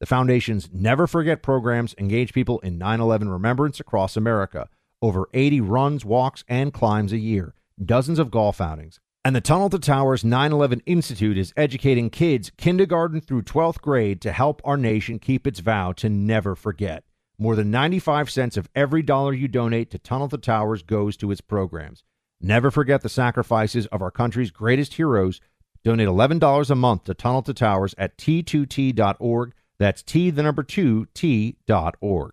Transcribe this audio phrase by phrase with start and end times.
[0.00, 4.68] The Foundation's Never Forget programs engage people in 9 11 remembrance across America.
[5.00, 8.98] Over 80 runs, walks, and climbs a year, dozens of golf outings.
[9.24, 14.20] And the Tunnel to Towers 9 11 Institute is educating kids kindergarten through 12th grade
[14.22, 17.04] to help our nation keep its vow to never forget.
[17.38, 21.30] More than 95 cents of every dollar you donate to Tunnel to Towers goes to
[21.30, 22.02] its programs.
[22.40, 25.40] Never forget the sacrifices of our country's greatest heroes.
[25.84, 29.54] Donate $11 a month to Tunnel to Towers at t2t.org.
[29.78, 32.32] That's T, the number two, T.org.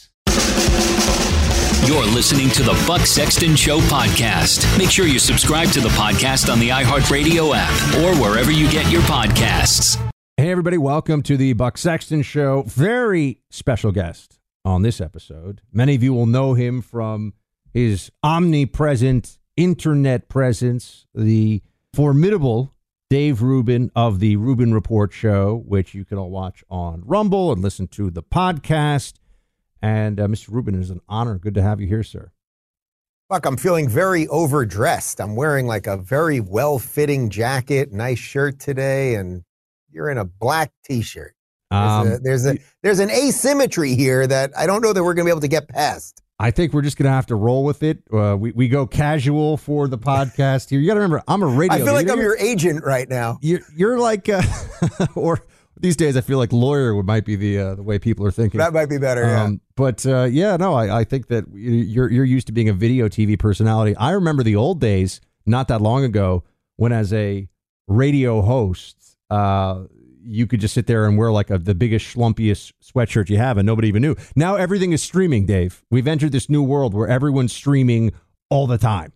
[1.87, 4.77] You're listening to the Buck Sexton Show podcast.
[4.77, 8.89] Make sure you subscribe to the podcast on the iHeartRadio app or wherever you get
[8.91, 9.97] your podcasts.
[10.37, 12.63] Hey, everybody, welcome to the Buck Sexton Show.
[12.63, 15.61] Very special guest on this episode.
[15.71, 17.33] Many of you will know him from
[17.73, 21.61] his omnipresent internet presence, the
[21.93, 22.73] formidable
[23.09, 27.61] Dave Rubin of the Rubin Report Show, which you can all watch on Rumble and
[27.61, 29.15] listen to the podcast.
[29.81, 30.51] And uh, Mr.
[30.51, 31.37] Rubin, it is an honor.
[31.37, 32.31] Good to have you here, sir.
[33.29, 35.21] Buck, I'm feeling very overdressed.
[35.21, 39.43] I'm wearing like a very well fitting jacket, nice shirt today, and
[39.89, 41.33] you're in a black t shirt.
[41.71, 45.13] There's, um, a, there's a there's an asymmetry here that I don't know that we're
[45.13, 46.21] going to be able to get past.
[46.41, 47.99] I think we're just going to have to roll with it.
[48.11, 50.79] Uh, we, we go casual for the podcast here.
[50.79, 51.77] You got to remember, I'm a radio.
[51.77, 53.37] I feel like I'm your agent right now.
[53.43, 54.41] You're, you're like, uh,
[55.15, 55.45] or
[55.81, 58.59] these days I feel like lawyer might be the uh, the way people are thinking.
[58.59, 59.23] That might be better.
[59.23, 59.57] Um, yeah.
[59.75, 63.07] But uh, yeah, no, I, I think that you're you're used to being a video
[63.07, 63.95] TV personality.
[63.95, 66.43] I remember the old days, not that long ago,
[66.77, 67.47] when as a
[67.87, 69.83] radio host, uh,
[70.23, 73.57] you could just sit there and wear like a, the biggest schlumpiest sweatshirt you have,
[73.57, 74.15] and nobody even knew.
[74.35, 75.83] Now everything is streaming, Dave.
[75.89, 78.11] We've entered this new world where everyone's streaming
[78.49, 79.13] all the time.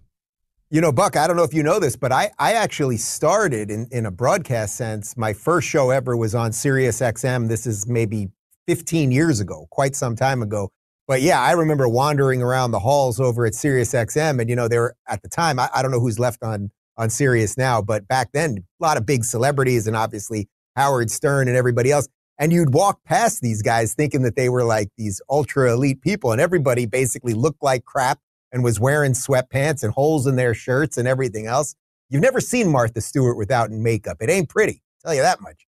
[0.71, 3.69] You know, Buck, I don't know if you know this, but I, I actually started
[3.69, 5.15] in, in a broadcast sense.
[5.15, 7.49] My first show ever was on Sirius XM.
[7.49, 8.29] This is maybe
[8.67, 10.71] 15 years ago, quite some time ago.
[11.07, 14.41] But yeah, I remember wandering around the halls over at Sirius XM.
[14.41, 16.71] And, you know, they were at the time, I, I don't know who's left on,
[16.97, 21.47] on Sirius now, but back then, a lot of big celebrities and obviously Howard Stern
[21.47, 22.07] and everybody else.
[22.39, 26.31] And you'd walk past these guys thinking that they were like these ultra elite people,
[26.31, 28.19] and everybody basically looked like crap
[28.55, 31.75] and was wearing sweatpants and holes in their shirts and everything else.
[32.09, 34.17] You've never seen Martha Stewart without makeup.
[34.21, 34.81] It ain't pretty.
[35.03, 35.67] I'll tell you that much.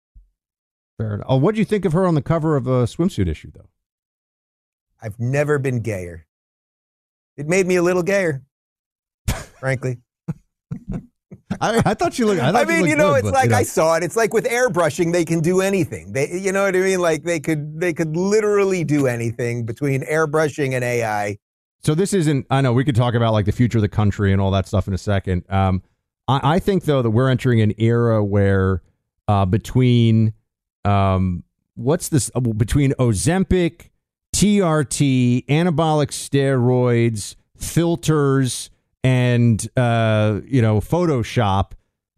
[0.99, 1.25] Fair enough.
[1.27, 3.69] Oh, what do you think of her on the cover of a swimsuit issue, though?
[5.01, 6.27] I've never been gayer.
[7.37, 8.43] It made me a little gayer,
[9.59, 9.97] frankly.
[11.59, 12.41] I, I, thought you looked.
[12.41, 13.57] I, I mean, you, know, good, it's but, like you know.
[13.57, 14.03] I saw it.
[14.03, 16.13] It's like with airbrushing, they can do anything.
[16.13, 16.99] They, you know what I mean?
[16.99, 21.37] Like they could, they could literally do anything between airbrushing and AI.
[21.85, 22.47] So this isn't.
[22.49, 24.67] I know we could talk about like the future of the country and all that
[24.67, 25.43] stuff in a second.
[25.49, 25.83] Um,
[26.27, 28.81] I, I think though that we're entering an era where
[29.27, 30.33] uh, between
[30.83, 31.43] um,
[31.75, 33.89] what's this uh, between Ozempic,
[34.35, 38.71] TRT, anabolic steroids, filters,
[39.03, 41.73] and uh, you know Photoshop.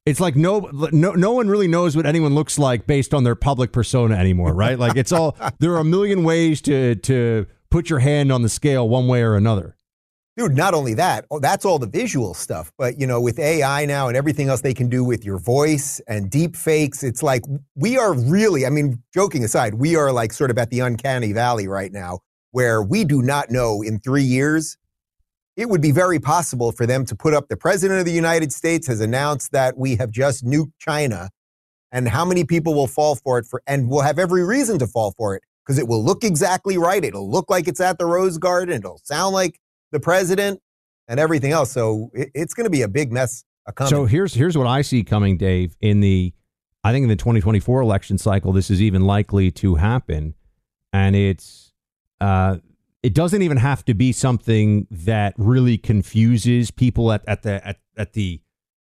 [0.05, 3.35] It's like no, no, no one really knows what anyone looks like based on their
[3.35, 4.79] public persona anymore, right?
[4.79, 8.49] like it's all there are a million ways to to put your hand on the
[8.49, 9.75] scale one way or another.
[10.37, 13.85] Dude, not only that, oh, that's all the visual stuff, but you know, with AI
[13.87, 17.41] now and everything else they can do with your voice and deep fakes, it's like
[17.75, 21.33] we are really, I mean, joking aside, we are like sort of at the uncanny
[21.33, 22.19] valley right now
[22.51, 24.77] where we do not know in three years.
[25.55, 28.53] It would be very possible for them to put up the president of the United
[28.53, 31.29] States has announced that we have just nuked China
[31.91, 34.85] and how many people will fall for it for and will have every reason to
[34.85, 37.03] fall for it because it will look exactly right.
[37.03, 38.77] It'll look like it's at the Rose Garden.
[38.77, 39.59] It'll sound like
[39.91, 40.61] the president
[41.09, 41.71] and everything else.
[41.71, 43.43] So it, it's going to be a big mess.
[43.75, 43.89] Coming.
[43.89, 45.75] So here's here's what I see coming, Dave.
[45.81, 46.33] In the,
[46.85, 50.35] I think in the 2024 election cycle, this is even likely to happen,
[50.93, 51.73] and it's,
[52.21, 52.59] uh,
[53.03, 57.79] it doesn't even have to be something that really confuses people at at the at,
[57.97, 58.39] at the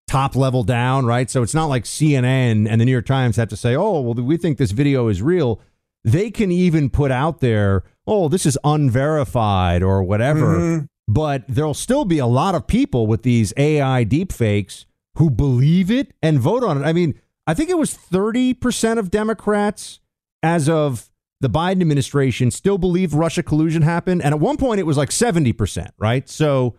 [0.06, 1.28] top level down, right?
[1.28, 4.14] So it's not like CNN and the New York Times have to say, oh, well,
[4.14, 5.60] we think this video is real.
[6.04, 10.58] They can even put out there oh, this is unverified or whatever.
[10.58, 10.84] Mm-hmm.
[11.06, 14.84] But there'll still be a lot of people with these AI deepfakes
[15.16, 16.84] who believe it and vote on it.
[16.84, 17.14] I mean,
[17.46, 20.00] I think it was 30% of Democrats
[20.42, 21.10] as of
[21.40, 24.22] the Biden administration still believe Russia collusion happened.
[24.22, 26.28] And at one point, it was like 70%, right?
[26.28, 26.76] So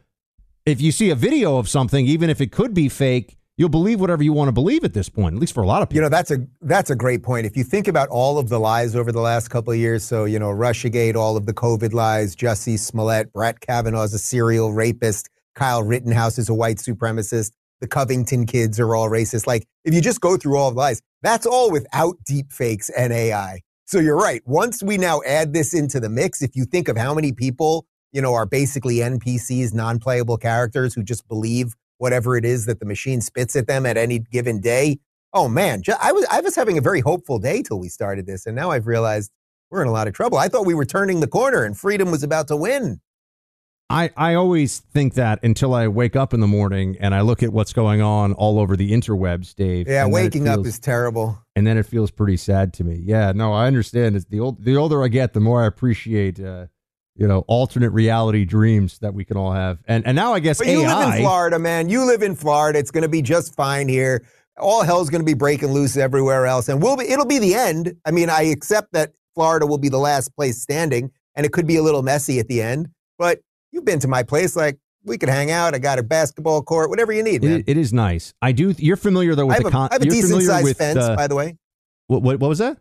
[0.65, 4.01] if you see a video of something, even if it could be fake, you'll believe
[4.01, 5.97] whatever you want to believe at this point, at least for a lot of people.
[5.97, 7.45] You know, that's a that's a great point.
[7.45, 10.25] If you think about all of the lies over the last couple of years, so
[10.25, 14.73] you know, Russiagate, all of the COVID lies, Jussie Smollett, Brett Kavanaugh is a serial
[14.73, 19.45] rapist, Kyle Rittenhouse is a white supremacist, the Covington kids are all racist.
[19.45, 23.13] Like, if you just go through all the lies, that's all without deep fakes and
[23.13, 23.61] AI.
[23.85, 24.41] So you're right.
[24.45, 27.85] Once we now add this into the mix, if you think of how many people,
[28.11, 32.85] you know, are basically NPCs, non-playable characters who just believe whatever it is that the
[32.85, 34.99] machine spits at them at any given day.
[35.33, 38.45] Oh man, I was I was having a very hopeful day till we started this,
[38.47, 39.31] and now I've realized
[39.69, 40.37] we're in a lot of trouble.
[40.37, 42.99] I thought we were turning the corner and freedom was about to win.
[43.89, 47.43] I, I always think that until I wake up in the morning and I look
[47.43, 49.87] at what's going on all over the interwebs, Dave.
[49.87, 51.37] Yeah, waking feels, up is terrible.
[51.57, 52.95] And then it feels pretty sad to me.
[52.95, 54.15] Yeah, no, I understand.
[54.15, 56.67] It's the old the older I get, the more I appreciate uh,
[57.15, 59.79] you know, alternate reality dreams that we can all have.
[59.87, 61.89] And and now I guess but AI, you live in Florida, man.
[61.89, 62.79] You live in Florida.
[62.79, 64.25] It's going to be just fine here.
[64.57, 67.55] All hell's going to be breaking loose everywhere else, and we'll be, it'll be the
[67.55, 67.95] end.
[68.05, 71.65] I mean, I accept that Florida will be the last place standing, and it could
[71.65, 72.89] be a little messy at the end.
[73.17, 73.39] But
[73.71, 75.73] you've been to my place, like we could hang out.
[75.73, 77.43] I got a basketball court, whatever you need.
[77.43, 78.33] It, it is nice.
[78.41, 78.75] I do.
[78.77, 79.71] You're familiar though with I the.
[79.71, 81.57] Con- a, I have a decent sized fence, uh, by the way.
[82.07, 82.77] What, what what was that?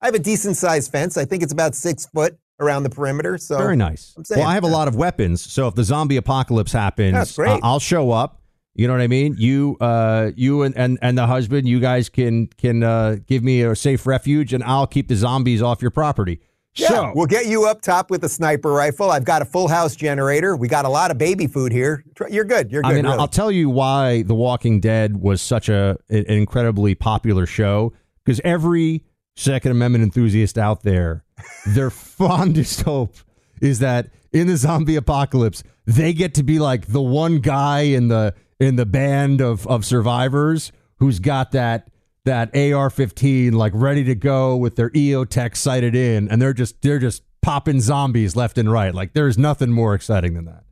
[0.00, 1.16] I have a decent sized fence.
[1.16, 3.38] I think it's about six foot around the perimeter.
[3.38, 4.14] So very nice.
[4.30, 7.80] Well, I have a lot of weapons, so if the zombie apocalypse happens, uh, I'll
[7.80, 8.40] show up.
[8.74, 9.36] You know what I mean?
[9.38, 13.62] You, uh, you and, and, and the husband, you guys can can uh, give me
[13.62, 16.40] a safe refuge, and I'll keep the zombies off your property.
[16.74, 19.10] Yeah, so, we'll get you up top with a sniper rifle.
[19.10, 20.56] I've got a full house generator.
[20.56, 22.04] We got a lot of baby food here.
[22.28, 22.70] You're good.
[22.70, 22.92] You're good.
[22.92, 23.16] I mean, really.
[23.16, 27.94] I'll tell you why The Walking Dead was such a an incredibly popular show
[28.24, 29.04] because every
[29.36, 31.24] Second Amendment enthusiast out there,
[31.66, 33.14] their fondest hope
[33.60, 38.08] is that in the zombie apocalypse, they get to be like the one guy in
[38.08, 41.88] the in the band of of survivors who's got that
[42.24, 46.98] that AR-15 like ready to go with their EOTech sighted in, and they're just they're
[46.98, 48.94] just popping zombies left and right.
[48.94, 50.64] Like there's nothing more exciting than that.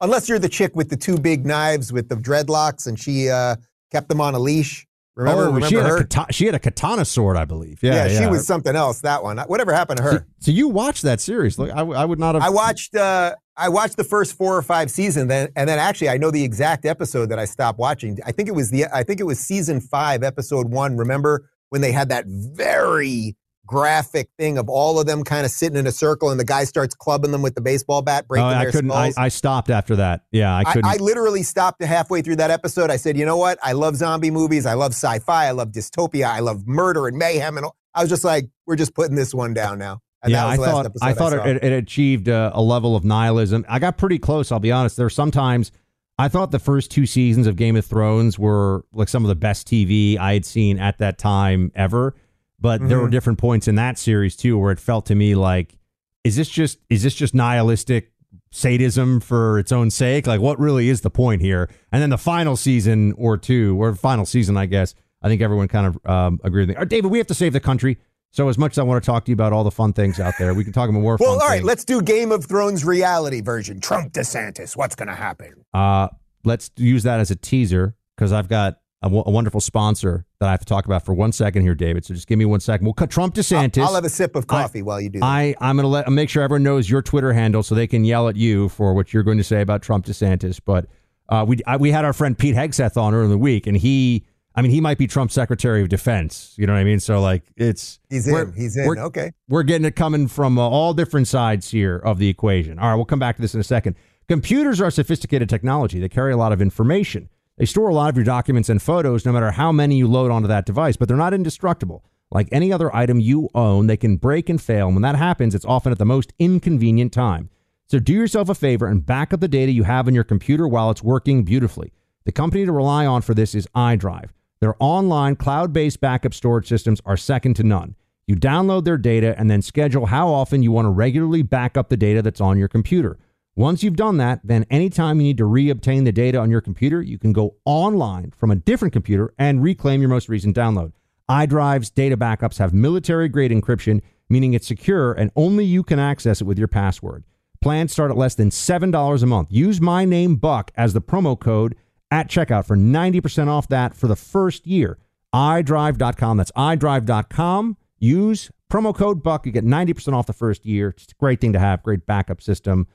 [0.00, 3.56] Unless you're the chick with the two big knives with the dreadlocks, and she uh,
[3.90, 4.85] kept them on a leash.
[5.16, 5.96] Remember, oh, remember she, had her?
[5.96, 7.82] A katana, she had a katana sword, I believe.
[7.82, 8.20] Yeah, yeah, yeah.
[8.20, 9.00] she was something else.
[9.00, 9.38] That one.
[9.38, 10.12] Whatever happened to her?
[10.12, 11.58] So, so you watched that series?
[11.58, 12.44] Look, I, I, would not have.
[12.44, 12.94] I watched.
[12.94, 16.30] Uh, I watched the first four or five seasons, then and then actually I know
[16.30, 18.18] the exact episode that I stopped watching.
[18.26, 18.84] I think it was the.
[18.92, 20.98] I think it was season five, episode one.
[20.98, 25.78] Remember when they had that very graphic thing of all of them kind of sitting
[25.78, 28.44] in a circle and the guy starts clubbing them with the baseball bat, oh, breaking
[28.44, 28.90] oh, I their couldn't.
[28.90, 29.12] I.
[29.16, 30.22] I stopped after that.
[30.30, 30.86] Yeah, I couldn't.
[30.86, 32.90] I, I literally stopped halfway through that episode.
[32.90, 33.58] I said, you know what?
[33.62, 34.66] I love zombie movies.
[34.66, 35.46] I love sci-fi.
[35.46, 36.26] I love dystopia.
[36.26, 37.56] I love murder and mayhem.
[37.56, 37.76] And all.
[37.94, 40.00] I was just like, we're just putting this one down now.
[40.22, 43.64] And yeah, I thought I thought it, it, achieved a, a level of nihilism.
[43.68, 44.50] I got pretty close.
[44.50, 44.96] I'll be honest.
[44.96, 45.70] There were sometimes
[46.18, 49.36] I thought the first two seasons of Game of Thrones were like some of the
[49.36, 52.14] best TV I had seen at that time ever.
[52.58, 52.88] But mm-hmm.
[52.88, 55.76] there were different points in that series too where it felt to me like,
[56.24, 58.12] is this just is this just nihilistic
[58.50, 60.26] sadism for its own sake?
[60.26, 61.68] Like, what really is the point here?
[61.92, 64.94] And then the final season or two, or final season, I guess.
[65.22, 66.74] I think everyone kind of um, agreed with me.
[66.76, 67.98] Right, David, we have to save the country.
[68.32, 70.20] So as much as I want to talk to you about all the fun things
[70.20, 71.66] out there, we can talk about more Well, fun all right, things.
[71.66, 73.80] let's do Game of Thrones reality version.
[73.80, 75.64] Trump DeSantis, what's going to happen?
[75.72, 76.08] Uh,
[76.44, 80.48] let's use that as a teaser because I've got a, w- a wonderful sponsor that
[80.48, 82.04] I have to talk about for one second here, David.
[82.04, 82.84] So just give me one second.
[82.84, 83.82] We'll cut Trump DeSantis.
[83.82, 85.24] I'll have a sip of coffee while you do that.
[85.24, 88.04] I, I'm going to let make sure everyone knows your Twitter handle so they can
[88.04, 90.60] yell at you for what you're going to say about Trump DeSantis.
[90.64, 90.86] But
[91.28, 93.76] uh, we I, we had our friend Pete Hegseth on earlier in the week, and
[93.76, 96.54] he, I mean, he might be Trump's Secretary of Defense.
[96.56, 97.00] You know what I mean?
[97.00, 98.52] So like, it's He's in.
[98.56, 98.86] He's in.
[98.86, 99.32] we're- Okay.
[99.48, 102.78] we're getting it coming from uh, all different sides here of the equation.
[102.78, 103.96] All right, we'll come back to this in a second.
[104.28, 106.00] Computers are sophisticated technology.
[106.00, 107.28] They carry a lot of information.
[107.58, 110.30] They store a lot of your documents and photos, no matter how many you load
[110.30, 112.04] onto that device, but they're not indestructible.
[112.30, 114.88] Like any other item you own, they can break and fail.
[114.88, 117.48] And when that happens, it's often at the most inconvenient time.
[117.88, 120.68] So do yourself a favor and back up the data you have on your computer
[120.68, 121.92] while it's working beautifully.
[122.24, 124.30] The company to rely on for this is iDrive.
[124.60, 127.94] Their online cloud based backup storage systems are second to none.
[128.26, 131.88] You download their data and then schedule how often you want to regularly back up
[131.88, 133.18] the data that's on your computer.
[133.58, 137.00] Once you've done that, then anytime you need to re-obtain the data on your computer,
[137.00, 140.92] you can go online from a different computer and reclaim your most recent download.
[141.30, 146.42] iDrive's data backups have military grade encryption, meaning it's secure and only you can access
[146.42, 147.24] it with your password.
[147.62, 149.48] Plans start at less than $7 a month.
[149.50, 151.74] Use my name Buck as the promo code
[152.10, 154.98] at checkout for 90% off that for the first year.
[155.34, 156.36] iDrive.com.
[156.36, 157.78] That's iDrive.com.
[157.98, 159.46] Use promo code Buck.
[159.46, 160.90] You get 90% off the first year.
[160.90, 162.86] It's a great thing to have, great backup system.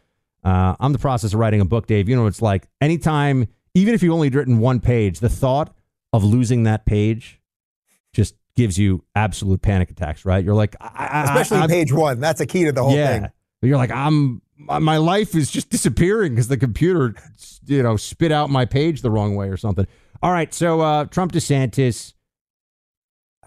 [0.43, 2.09] Uh, I'm the process of writing a book, Dave.
[2.09, 5.75] You know, it's like anytime, even if you've only written one page, the thought
[6.13, 7.39] of losing that page
[8.13, 10.43] just gives you absolute panic attacks, right?
[10.43, 12.19] You're like, I, I, Especially I, page one.
[12.19, 13.19] That's a key to the whole yeah.
[13.19, 13.29] thing.
[13.61, 17.15] You're like, I'm, my life is just disappearing because the computer,
[17.65, 19.87] you know, spit out my page the wrong way or something.
[20.21, 20.53] All right.
[20.53, 22.13] So, uh, Trump DeSantis,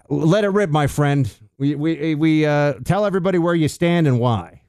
[0.08, 1.32] let it rip, my friend.
[1.58, 4.62] We, we, we, uh, tell everybody where you stand and why.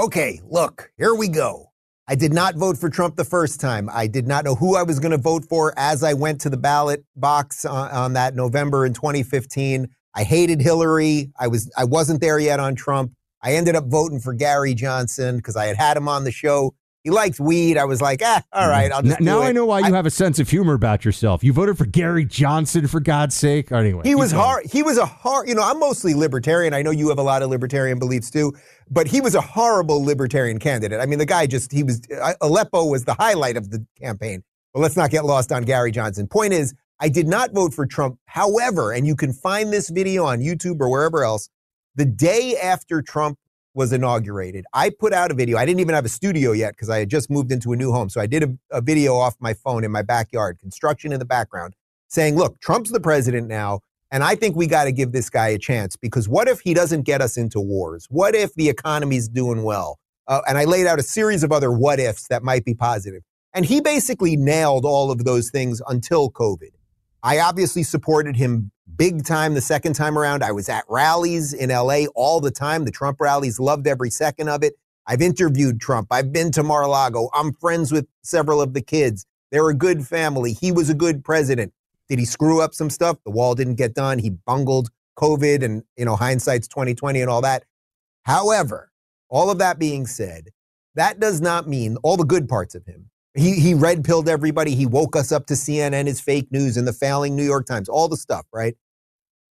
[0.00, 1.72] Okay, look, here we go.
[2.08, 3.90] I did not vote for Trump the first time.
[3.92, 6.48] I did not know who I was going to vote for as I went to
[6.48, 9.90] the ballot box on, on that November in 2015.
[10.14, 11.32] I hated Hillary.
[11.38, 13.12] I was I wasn't there yet on Trump.
[13.42, 16.74] I ended up voting for Gary Johnson because I had had him on the show.
[17.02, 17.78] He liked weed.
[17.78, 19.46] I was like, ah, all right, I'll just now it.
[19.46, 21.42] I know why you have a sense of humor about yourself.
[21.42, 23.72] You voted for Gary Johnson for God's sake.
[23.72, 24.66] Anyway, He was hard.
[24.66, 25.48] He was a hard.
[25.48, 26.74] You know, I'm mostly libertarian.
[26.74, 28.52] I know you have a lot of libertarian beliefs too,
[28.90, 31.00] but he was a horrible libertarian candidate.
[31.00, 34.42] I mean, the guy just he was uh, Aleppo was the highlight of the campaign.
[34.74, 36.28] But let's not get lost on Gary Johnson.
[36.28, 38.18] Point is, I did not vote for Trump.
[38.26, 41.48] However, and you can find this video on YouTube or wherever else.
[41.96, 43.38] The day after Trump
[43.74, 45.58] was inaugurated, I put out a video.
[45.58, 47.92] I didn't even have a studio yet because I had just moved into a new
[47.92, 48.08] home.
[48.08, 51.24] So I did a, a video off my phone in my backyard, construction in the
[51.24, 51.74] background,
[52.08, 53.80] saying, look, Trump's the president now.
[54.10, 56.74] And I think we got to give this guy a chance because what if he
[56.74, 58.06] doesn't get us into wars?
[58.10, 59.98] What if the economy's doing well?
[60.26, 63.22] Uh, and I laid out a series of other what ifs that might be positive.
[63.54, 66.70] And he basically nailed all of those things until COVID.
[67.22, 70.42] I obviously supported him big time the second time around.
[70.42, 72.84] I was at rallies in LA all the time.
[72.84, 74.74] The Trump rallies, loved every second of it.
[75.06, 76.08] I've interviewed Trump.
[76.10, 77.30] I've been to Mar a Lago.
[77.34, 79.26] I'm friends with several of the kids.
[79.50, 80.52] They're a good family.
[80.52, 81.72] He was a good president.
[82.08, 83.18] Did he screw up some stuff?
[83.24, 84.18] The wall didn't get done.
[84.18, 87.64] He bungled COVID and, you know, hindsight's 2020 and all that.
[88.24, 88.90] However,
[89.28, 90.50] all of that being said,
[90.94, 92.99] that does not mean all the good parts of him.
[93.34, 94.74] He, he red pilled everybody.
[94.74, 97.88] He woke us up to CNN, his fake news, and the failing New York Times,
[97.88, 98.76] all the stuff, right?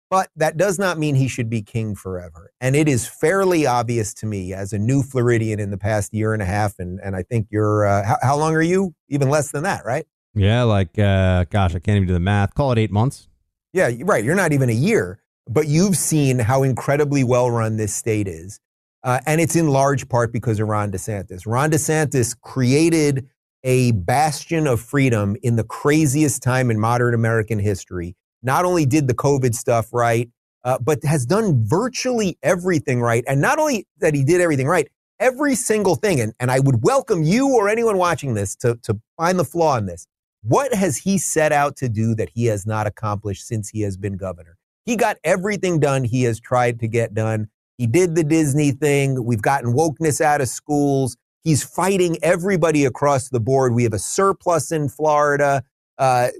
[0.08, 2.52] But that does not mean he should be king forever.
[2.60, 6.32] And it is fairly obvious to me as a new Floridian in the past year
[6.32, 6.78] and a half.
[6.78, 8.94] And, and I think you're, uh, how, how long are you?
[9.08, 10.06] Even less than that, right?
[10.34, 12.54] Yeah, like, uh, gosh, I can't even do the math.
[12.54, 13.28] Call it eight months.
[13.72, 14.22] Yeah, right.
[14.22, 18.60] You're not even a year, but you've seen how incredibly well run this state is.
[19.02, 21.42] Uh, and it's in large part because of Ron DeSantis.
[21.46, 23.28] Ron DeSantis created
[23.66, 28.14] a bastion of freedom in the craziest time in modern American history.
[28.42, 30.30] Not only did the COVID stuff right,
[30.62, 33.24] uh, but has done virtually everything right.
[33.26, 36.20] And not only that he did everything right, every single thing.
[36.20, 39.76] And, and I would welcome you or anyone watching this to, to find the flaw
[39.78, 40.06] in this.
[40.42, 43.96] What has he set out to do that he has not accomplished since he has
[43.96, 44.56] been governor?
[44.84, 47.48] He got everything done he has tried to get done.
[47.78, 49.24] He did the Disney thing.
[49.24, 51.16] We've gotten wokeness out of schools.
[51.46, 53.72] He's fighting everybody across the board.
[53.72, 55.62] We have a surplus in Florida.
[55.96, 56.30] Uh,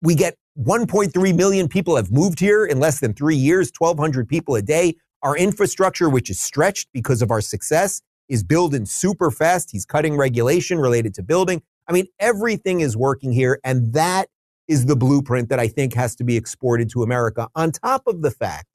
[0.00, 4.54] we get 1.3 million people have moved here in less than three years, 1,200 people
[4.54, 4.94] a day.
[5.22, 9.70] Our infrastructure, which is stretched because of our success, is building super fast.
[9.70, 11.60] He's cutting regulation related to building.
[11.86, 13.60] I mean, everything is working here.
[13.64, 14.30] And that
[14.66, 18.22] is the blueprint that I think has to be exported to America, on top of
[18.22, 18.68] the fact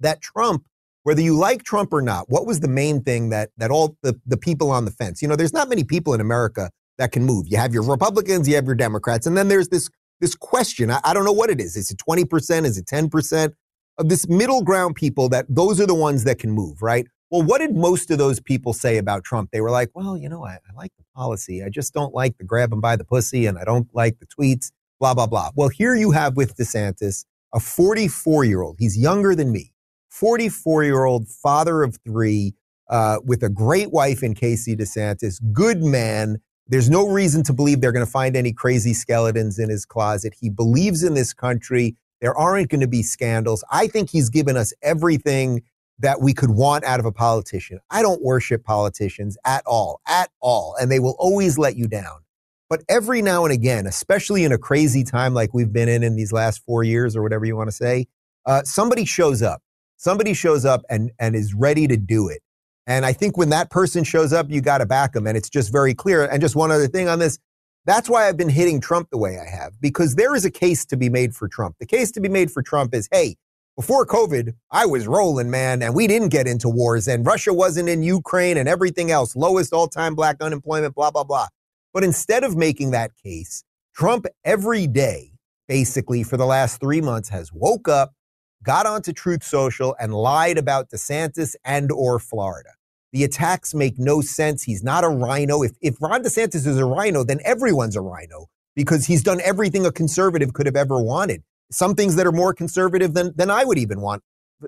[0.00, 0.64] that Trump,
[1.02, 4.20] whether you like Trump or not, what was the main thing that that all the,
[4.26, 5.22] the people on the fence?
[5.22, 7.46] You know, there's not many people in America that can move.
[7.48, 9.88] You have your Republicans, you have your Democrats, and then there's this
[10.20, 10.90] this question.
[10.90, 11.76] I, I don't know what it is.
[11.76, 12.64] Is it 20%?
[12.64, 13.44] Is it 10%?
[13.44, 13.52] Of
[13.98, 17.06] uh, this middle ground people that those are the ones that can move, right?
[17.30, 19.50] Well, what did most of those people say about Trump?
[19.52, 21.62] They were like, well, you know, I, I like the policy.
[21.62, 24.26] I just don't like the grab him by the pussy and I don't like the
[24.26, 25.50] tweets, blah, blah, blah.
[25.54, 28.76] Well, here you have with DeSantis a 44 year old.
[28.78, 29.72] He's younger than me,
[30.18, 32.54] 44 year old father of three,
[32.90, 36.40] uh, with a great wife in Casey DeSantis, good man.
[36.66, 40.34] There's no reason to believe they're going to find any crazy skeletons in his closet.
[40.38, 41.96] He believes in this country.
[42.20, 43.62] There aren't going to be scandals.
[43.70, 45.62] I think he's given us everything
[46.00, 47.78] that we could want out of a politician.
[47.88, 52.24] I don't worship politicians at all, at all, and they will always let you down.
[52.68, 56.16] But every now and again, especially in a crazy time like we've been in in
[56.16, 58.06] these last four years or whatever you want to say,
[58.46, 59.62] uh, somebody shows up.
[59.98, 62.40] Somebody shows up and, and is ready to do it.
[62.86, 65.26] And I think when that person shows up, you got to back them.
[65.26, 66.24] And it's just very clear.
[66.24, 67.38] And just one other thing on this
[67.84, 70.84] that's why I've been hitting Trump the way I have, because there is a case
[70.86, 71.76] to be made for Trump.
[71.80, 73.36] The case to be made for Trump is hey,
[73.76, 77.88] before COVID, I was rolling, man, and we didn't get into wars, and Russia wasn't
[77.88, 81.46] in Ukraine and everything else, lowest all time black unemployment, blah, blah, blah.
[81.94, 83.64] But instead of making that case,
[83.94, 85.32] Trump every day,
[85.66, 88.12] basically for the last three months, has woke up,
[88.62, 92.70] got onto Truth Social, and lied about DeSantis and or Florida.
[93.12, 94.62] The attacks make no sense.
[94.62, 95.62] He's not a RINO.
[95.62, 98.46] If, if Ron DeSantis is a RINO, then everyone's a RINO
[98.76, 101.42] because he's done everything a conservative could have ever wanted.
[101.70, 104.22] Some things that are more conservative than, than I would even want.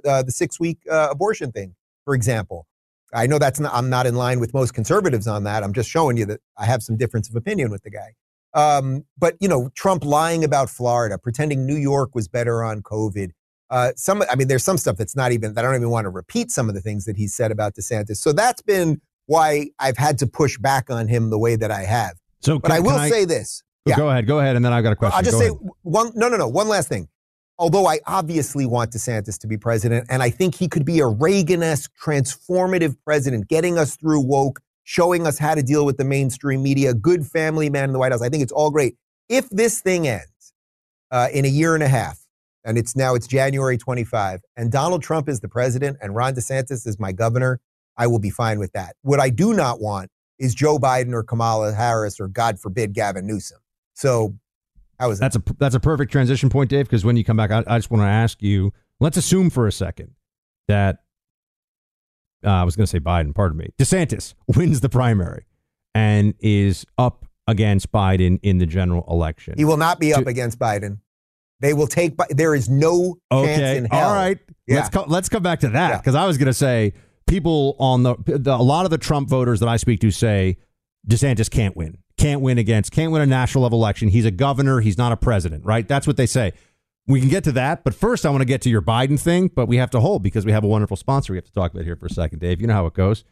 [0.04, 2.66] Uh, the six week uh, abortion thing, for example.
[3.12, 5.64] I know that's not, I'm not in line with most conservatives on that.
[5.64, 8.14] I'm just showing you that I have some difference of opinion with the guy.
[8.54, 13.30] Um, but you know, Trump lying about Florida, pretending New York was better on COVID,
[13.70, 16.04] uh, some, I mean, there's some stuff that's not even, that I don't even want
[16.04, 18.16] to repeat some of the things that he said about DeSantis.
[18.16, 21.84] So that's been why I've had to push back on him the way that I
[21.84, 22.16] have.
[22.40, 23.62] So, but I will I, say this.
[23.86, 23.96] Yeah.
[23.96, 24.26] Go ahead.
[24.26, 24.56] Go ahead.
[24.56, 25.16] And then I've got a question.
[25.16, 25.58] I'll just go say ahead.
[25.82, 26.48] one, no, no, no.
[26.48, 27.08] One last thing.
[27.58, 31.06] Although I obviously want DeSantis to be president, and I think he could be a
[31.06, 36.04] Reagan esque transformative president, getting us through woke, showing us how to deal with the
[36.04, 38.22] mainstream media, good family man in the White House.
[38.22, 38.96] I think it's all great.
[39.28, 40.54] If this thing ends
[41.10, 42.18] uh, in a year and a half,
[42.64, 46.86] and it's now it's January 25, and Donald Trump is the president and Ron DeSantis
[46.86, 47.60] is my governor,
[47.96, 48.96] I will be fine with that.
[49.02, 53.26] What I do not want is Joe Biden or Kamala Harris or God forbid Gavin
[53.26, 53.58] Newsom.
[53.94, 54.34] So
[54.98, 55.32] how was that?
[55.32, 56.86] That's a that's a perfect transition point, Dave.
[56.86, 58.72] Because when you come back, I, I just want to ask you.
[59.02, 60.14] Let's assume for a second
[60.68, 60.98] that
[62.44, 63.34] uh, I was going to say Biden.
[63.34, 63.70] Pardon me.
[63.78, 65.46] DeSantis wins the primary
[65.94, 69.54] and is up against Biden in the general election.
[69.56, 70.98] He will not be up against Biden.
[71.60, 72.16] They will take.
[72.30, 73.56] There is no okay.
[73.56, 74.08] chance in hell.
[74.08, 74.38] All right.
[74.66, 74.76] Yeah.
[74.76, 76.24] Let's co- let's come back to that because yeah.
[76.24, 76.94] I was going to say
[77.26, 80.56] people on the, the a lot of the Trump voters that I speak to say
[81.06, 84.08] DeSantis can't win, can't win against, can't win a national level election.
[84.08, 84.80] He's a governor.
[84.80, 85.64] He's not a president.
[85.64, 85.86] Right.
[85.86, 86.52] That's what they say.
[87.06, 89.48] We can get to that, but first I want to get to your Biden thing.
[89.48, 91.72] But we have to hold because we have a wonderful sponsor we have to talk
[91.72, 92.60] about here for a second, Dave.
[92.60, 93.24] You know how it goes.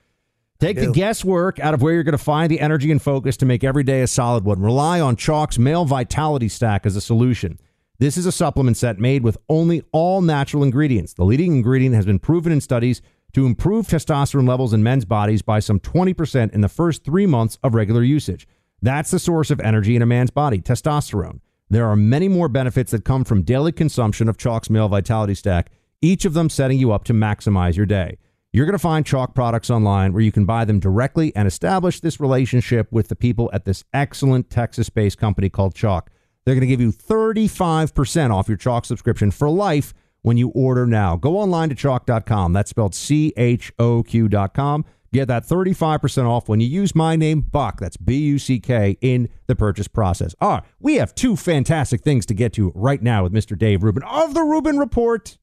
[0.61, 3.47] Take the guesswork out of where you're going to find the energy and focus to
[3.47, 4.61] make every day a solid one.
[4.61, 7.61] Rely on Choq's Male Vitality Stack as a solution.
[8.01, 11.15] This is a supplement set made with only all natural ingredients.
[11.15, 15.43] The leading ingredient has been proven in studies to improve testosterone levels in men's bodies
[15.43, 18.47] by some 20% in the first three months of regular usage.
[18.81, 21.41] That's the source of energy in a man's body, testosterone.
[21.71, 25.73] There are many more benefits that come from daily consumption of Choq's Male Vitality Stack,
[26.01, 28.17] each of them setting you up to maximize your day.
[28.53, 31.99] You're going to find Chalk products online where you can buy them directly and establish
[31.99, 36.07] this relationship with the people at this excellent Texas based company called Choq.
[36.49, 40.87] They're going to give you 35% off your Choq subscription for life when you order
[40.87, 41.15] now.
[41.15, 42.55] Go online to choq.com.
[42.55, 44.87] That's spelled C H O Q.com.
[45.13, 47.81] Get that 35% off when you use my name, Buck.
[47.81, 50.35] That's B U C K in the purchase process.
[50.41, 53.59] All right, we have two fantastic things to get to right now with Mr.
[53.59, 55.37] Dave Rubin of the Rubin Report.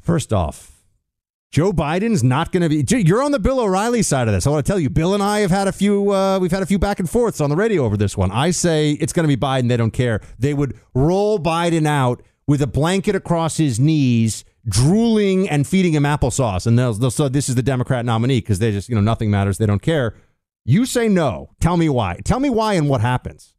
[0.00, 0.77] First off,
[1.50, 2.84] Joe Biden's not going to be.
[3.02, 4.46] You're on the Bill O'Reilly side of this.
[4.46, 6.12] I want to tell you, Bill and I have had a few.
[6.12, 8.30] Uh, we've had a few back and forths on the radio over this one.
[8.30, 9.68] I say it's going to be Biden.
[9.68, 10.20] They don't care.
[10.38, 16.02] They would roll Biden out with a blanket across his knees, drooling and feeding him
[16.02, 19.00] applesauce, and they'll they'll say this is the Democrat nominee because they just you know
[19.00, 19.56] nothing matters.
[19.56, 20.16] They don't care.
[20.66, 21.50] You say no.
[21.60, 22.20] Tell me why.
[22.24, 23.54] Tell me why and what happens.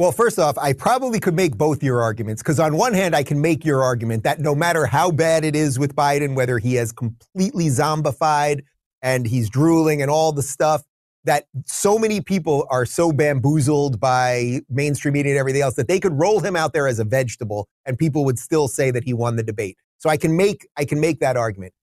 [0.00, 3.22] Well, first off, I probably could make both your arguments because on one hand, I
[3.22, 6.76] can make your argument that no matter how bad it is with Biden, whether he
[6.76, 8.62] has completely zombified
[9.02, 10.84] and he's drooling and all the stuff,
[11.24, 16.00] that so many people are so bamboozled by mainstream media and everything else that they
[16.00, 19.12] could roll him out there as a vegetable and people would still say that he
[19.12, 19.76] won the debate.
[19.98, 21.74] So I can make I can make that argument.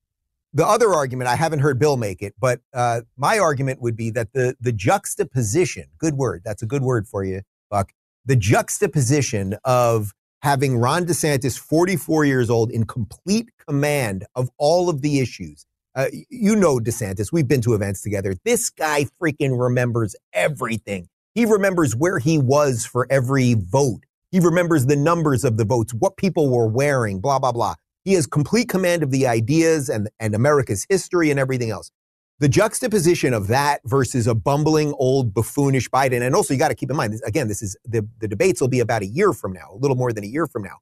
[0.55, 4.09] The other argument I haven't heard Bill make it, but uh, my argument would be
[4.09, 7.91] that the the juxtaposition, good word, that's a good word for you, Buck.
[8.27, 15.01] The juxtaposition of having Ron DeSantis, 44 years old, in complete command of all of
[15.01, 15.65] the issues.
[15.95, 17.31] Uh, you know DeSantis.
[17.31, 18.35] We've been to events together.
[18.43, 21.07] This guy freaking remembers everything.
[21.35, 24.03] He remembers where he was for every vote.
[24.31, 27.75] He remembers the numbers of the votes, what people were wearing, blah, blah, blah.
[28.03, 31.91] He has complete command of the ideas and, and America's history and everything else.
[32.39, 36.75] The juxtaposition of that versus a bumbling old buffoonish Biden, and also you got to
[36.75, 39.53] keep in mind, again, this is the, the debates will be about a year from
[39.53, 40.77] now, a little more than a year from now.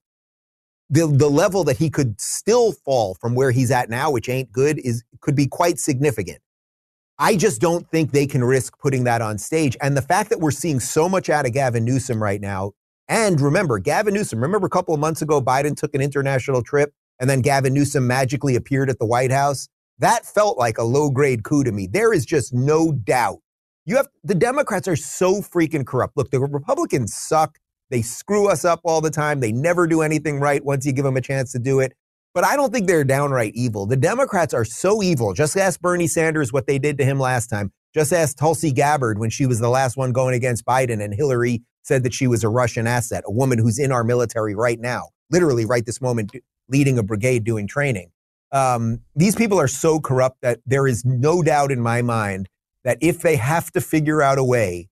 [0.89, 4.51] The, the level that he could still fall from where he's at now, which ain't
[4.51, 6.39] good, is could be quite significant.
[7.17, 9.77] I just don't think they can risk putting that on stage.
[9.81, 12.73] And the fact that we're seeing so much out of Gavin Newsom right now,
[13.07, 16.93] and remember, Gavin Newsom, remember a couple of months ago, Biden took an international trip
[17.19, 19.69] and then Gavin Newsom magically appeared at the White House?
[19.99, 21.87] That felt like a low grade coup to me.
[21.87, 23.39] There is just no doubt.
[23.85, 26.17] You have the Democrats are so freaking corrupt.
[26.17, 27.59] Look, the Republicans suck.
[27.91, 29.39] They screw us up all the time.
[29.39, 31.93] They never do anything right once you give them a chance to do it.
[32.33, 33.85] But I don't think they're downright evil.
[33.85, 35.33] The Democrats are so evil.
[35.33, 37.71] Just ask Bernie Sanders what they did to him last time.
[37.93, 41.63] Just ask Tulsi Gabbard when she was the last one going against Biden and Hillary
[41.83, 45.09] said that she was a Russian asset, a woman who's in our military right now,
[45.31, 46.31] literally right this moment,
[46.67, 48.09] leading a brigade doing training.
[48.55, 52.47] Um, these people are so corrupt that there is no doubt in my mind
[52.85, 54.87] that if they have to figure out a way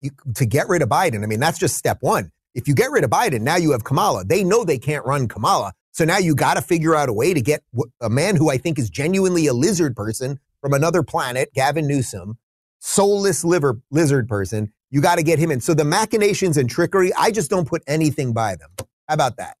[0.00, 2.32] you, to get rid of Biden, I mean, that's just step one.
[2.54, 4.24] If you get rid of Biden, now you have Kamala.
[4.24, 5.74] They know they can't run Kamala.
[5.92, 7.62] So now you got to figure out a way to get
[8.00, 12.38] a man who I think is genuinely a lizard person from another planet, Gavin Newsom,
[12.78, 14.72] soulless liver, lizard person.
[14.90, 15.60] You got to get him in.
[15.60, 18.70] So the machinations and trickery, I just don't put anything by them.
[19.06, 19.58] How about that?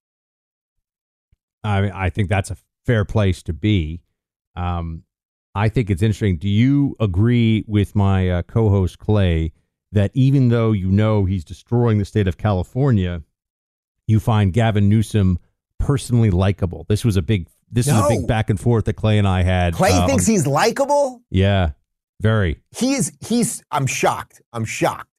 [1.62, 4.00] I mean, I think that's a fair place to be.
[4.56, 5.04] Um,
[5.54, 6.36] I think it's interesting.
[6.36, 9.52] Do you agree with my uh, co-host Clay
[9.92, 13.22] that even though you know he's destroying the state of California,
[14.06, 15.38] you find Gavin Newsom
[15.78, 16.86] personally likable?
[16.88, 17.48] This was a big.
[17.72, 17.98] This no.
[17.98, 19.74] is a big back and forth that Clay and I had.
[19.74, 21.22] Clay um, thinks he's likable.
[21.30, 21.72] Yeah,
[22.20, 22.60] very.
[22.76, 23.62] He's he's.
[23.70, 24.40] I'm shocked.
[24.52, 25.09] I'm shocked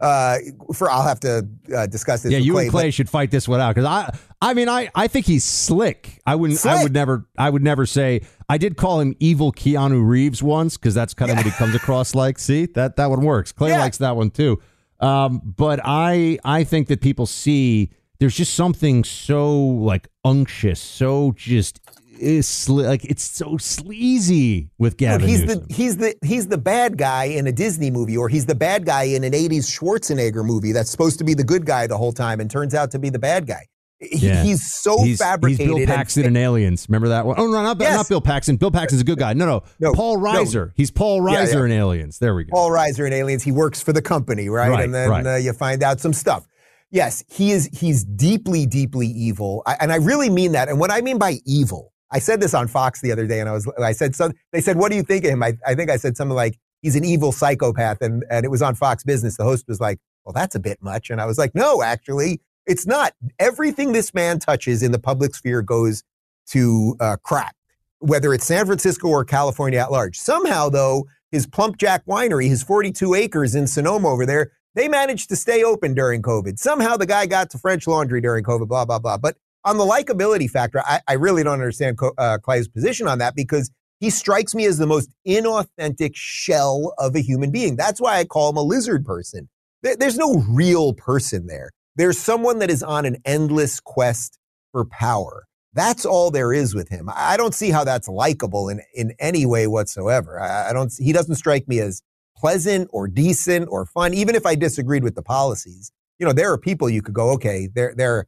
[0.00, 0.38] uh,
[0.74, 2.32] for I'll have to uh, discuss this.
[2.32, 4.90] Yeah, you Clay, and Clay should fight this one out because I, I mean, I,
[4.94, 6.20] I think he's slick.
[6.26, 6.74] I wouldn't, slick.
[6.74, 8.22] I would never, I would never say.
[8.48, 11.44] I did call him evil Keanu Reeves once because that's kind of yeah.
[11.44, 12.38] what he comes across like.
[12.38, 13.52] See that that one works.
[13.52, 13.80] Clay yeah.
[13.80, 14.60] likes that one too.
[15.00, 21.32] Um, but I, I think that people see there's just something so like unctuous, so
[21.36, 21.80] just
[22.18, 25.28] is sli- like it's so sleazy with Gavin.
[25.28, 25.66] he's Newsom.
[25.66, 28.84] the he's the he's the bad guy in a Disney movie, or he's the bad
[28.84, 32.12] guy in an '80s Schwarzenegger movie that's supposed to be the good guy the whole
[32.12, 33.66] time and turns out to be the bad guy.
[33.98, 34.42] He, yeah.
[34.42, 35.66] He's so he's, fabricated.
[35.66, 36.86] He's Bill Paxton and, and, Aliens.
[36.88, 37.36] Remember that one?
[37.38, 37.94] Oh no, not, yes.
[37.94, 38.56] not Bill Paxton.
[38.56, 39.32] Bill Paxton's a good guy.
[39.32, 40.66] No, no, no Paul Reiser.
[40.66, 40.72] No.
[40.76, 41.64] He's Paul Reiser yeah, yeah.
[41.64, 42.18] in Aliens.
[42.18, 42.50] There we go.
[42.52, 43.42] Paul Reiser in Aliens.
[43.42, 44.70] He works for the company, right?
[44.70, 45.26] right and then right.
[45.26, 46.46] Uh, you find out some stuff.
[46.90, 47.70] Yes, he is.
[47.72, 50.68] He's deeply, deeply evil, I, and I really mean that.
[50.68, 53.48] And what I mean by evil I said this on Fox the other day, and
[53.48, 54.30] I was I said so.
[54.52, 56.58] They said, "What do you think of him?" I, I think I said something like,
[56.82, 59.36] "He's an evil psychopath," and and it was on Fox Business.
[59.36, 62.40] The host was like, "Well, that's a bit much," and I was like, "No, actually,
[62.66, 63.12] it's not.
[63.38, 66.02] Everything this man touches in the public sphere goes
[66.48, 67.56] to uh, crap,
[67.98, 70.18] whether it's San Francisco or California at large.
[70.18, 75.36] Somehow, though, his PlumpJack Winery, his 42 acres in Sonoma over there, they managed to
[75.36, 76.58] stay open during COVID.
[76.58, 78.68] Somehow, the guy got to French Laundry during COVID.
[78.68, 79.16] Blah blah blah.
[79.16, 83.34] But on the likability factor, I, I really don't understand uh, Clay's position on that
[83.34, 87.76] because he strikes me as the most inauthentic shell of a human being.
[87.76, 89.48] That's why I call him a lizard person.
[89.82, 91.72] There, there's no real person there.
[91.96, 94.38] There's someone that is on an endless quest
[94.70, 95.46] for power.
[95.72, 97.10] That's all there is with him.
[97.12, 100.40] I don't see how that's likable in, in any way whatsoever.
[100.40, 100.92] I, I don't.
[100.96, 102.02] He doesn't strike me as
[102.36, 105.90] pleasant or decent or fun, even if I disagreed with the policies.
[106.18, 108.26] You know, there are people you could go, okay, they're they're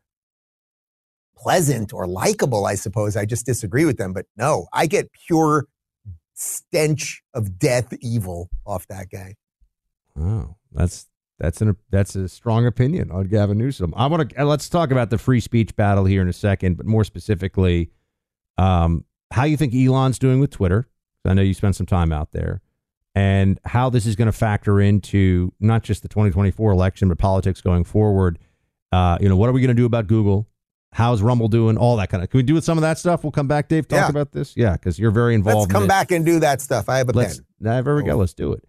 [1.39, 3.17] pleasant or likable, I suppose.
[3.17, 4.13] I just disagree with them.
[4.13, 5.67] But no, I get pure
[6.35, 9.35] stench of death evil off that guy.
[10.19, 11.07] Oh, that's
[11.39, 13.95] that's an that's a strong opinion on Gavin Newsom.
[13.97, 16.87] I want to let's talk about the free speech battle here in a second, but
[16.87, 17.91] more specifically,
[18.57, 20.89] um, how you think Elon's doing with Twitter.
[21.25, 22.63] I know you spent some time out there,
[23.15, 27.61] and how this is going to factor into not just the 2024 election, but politics
[27.61, 28.39] going forward.
[28.91, 30.49] Uh, you know, what are we going to do about Google?
[30.93, 31.77] How's Rumble doing?
[31.77, 32.31] All that kind of.
[32.31, 33.23] Can we do some of that stuff?
[33.23, 33.87] We'll come back, Dave.
[33.87, 34.09] Talk yeah.
[34.09, 34.57] about this.
[34.57, 35.71] Yeah, because you're very involved.
[35.71, 36.89] Let's come in back and do that stuff.
[36.89, 37.85] I have a Let's, pen.
[37.85, 38.17] There we go.
[38.17, 38.65] Let's do it.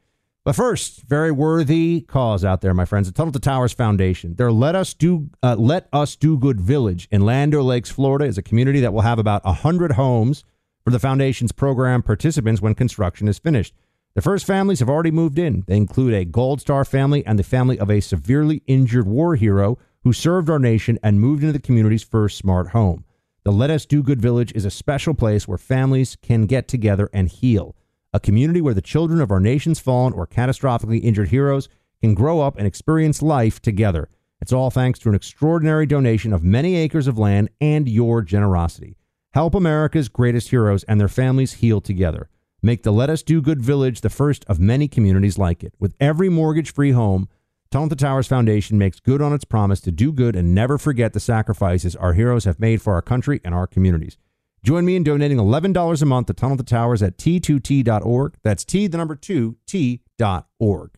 [0.46, 3.08] But first, very worthy cause out there, my friends.
[3.08, 4.36] The Tunnel to Towers Foundation.
[4.36, 8.38] Their Let Us Do uh, Let Us Do Good Village in Land Lakes, Florida, is
[8.38, 10.44] a community that will have about hundred homes
[10.84, 13.74] for the foundation's program participants when construction is finished.
[14.16, 15.64] The first families have already moved in.
[15.68, 19.78] They include a Gold Star family and the family of a severely injured war hero
[20.04, 23.06] who served our nation and moved into the community's first smart home.
[23.44, 27.10] The Let Us Do Good Village is a special place where families can get together
[27.14, 27.76] and heal
[28.14, 31.70] a community where the children of our nation's fallen or catastrophically injured heroes
[32.02, 34.10] can grow up and experience life together.
[34.42, 38.96] It's all thanks to an extraordinary donation of many acres of land and your generosity.
[39.34, 42.30] Help America's greatest heroes and their families heal together.
[42.62, 45.74] Make the Let Us Do Good Village the first of many communities like it.
[45.80, 47.30] With every mortgage free home,
[47.72, 51.14] Tunnel to Towers Foundation makes good on its promise to do good and never forget
[51.14, 54.18] the sacrifices our heroes have made for our country and our communities.
[54.64, 58.38] Join me in donating $11 a month to Tunnel to Towers at t2t.org.
[58.42, 60.92] That's T, the number two, T.org.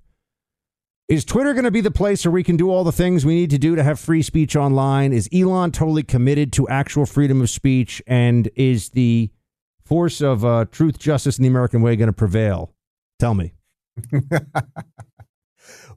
[1.10, 3.36] Is Twitter going to be the place where we can do all the things we
[3.36, 5.12] need to do to have free speech online?
[5.12, 8.02] Is Elon totally committed to actual freedom of speech?
[8.08, 9.30] And is the
[9.84, 12.74] force of uh, truth, justice, and the American way going to prevail?
[13.20, 13.52] Tell me.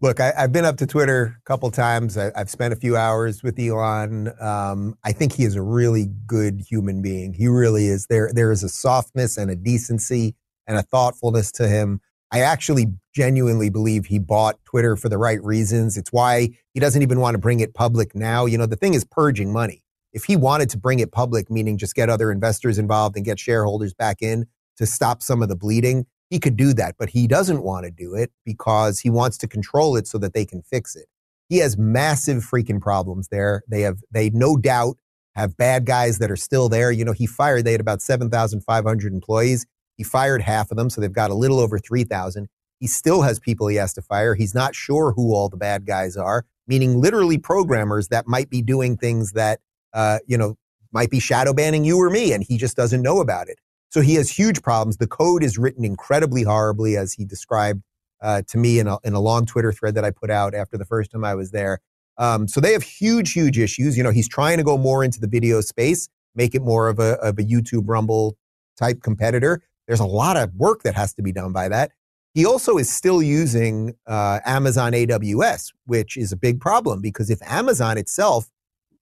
[0.00, 2.18] Look, I, have been up to Twitter a couple times.
[2.18, 4.32] I, have spent a few hours with Elon.
[4.40, 7.32] Um, I think he is a really good human being.
[7.32, 8.06] He really is.
[8.06, 10.34] There, there is a softness and a decency
[10.66, 12.00] and a thoughtfulness to him.
[12.30, 15.96] I actually genuinely believe he bought Twitter for the right reasons.
[15.96, 18.46] It's why he doesn't even want to bring it public now.
[18.46, 19.84] You know, the thing is purging money.
[20.12, 23.38] If he wanted to bring it public, meaning just get other investors involved and get
[23.38, 24.46] shareholders back in
[24.78, 27.92] to stop some of the bleeding, he could do that, but he doesn't want to
[27.92, 31.06] do it because he wants to control it so that they can fix it.
[31.48, 33.62] He has massive freaking problems there.
[33.68, 34.96] They have, they no doubt
[35.36, 36.90] have bad guys that are still there.
[36.90, 39.64] You know, he fired, they had about 7,500 employees.
[39.96, 42.48] He fired half of them, so they've got a little over 3,000.
[42.80, 44.34] He still has people he has to fire.
[44.34, 48.60] He's not sure who all the bad guys are, meaning literally programmers that might be
[48.60, 49.60] doing things that,
[49.92, 50.56] uh, you know,
[50.90, 53.60] might be shadow banning you or me, and he just doesn't know about it.
[53.94, 54.96] So he has huge problems.
[54.96, 57.80] The code is written incredibly horribly, as he described
[58.20, 60.76] uh, to me in a, in a long Twitter thread that I put out after
[60.76, 61.78] the first time I was there.
[62.18, 63.96] Um, so they have huge, huge issues.
[63.96, 66.98] You know, he's trying to go more into the video space, make it more of
[66.98, 68.36] a, of a YouTube Rumble
[68.76, 69.62] type competitor.
[69.86, 71.92] There's a lot of work that has to be done by that.
[72.32, 77.40] He also is still using uh, Amazon AWS, which is a big problem because if
[77.42, 78.50] Amazon itself